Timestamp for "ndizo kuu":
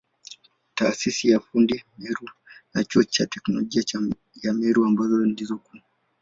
5.25-5.77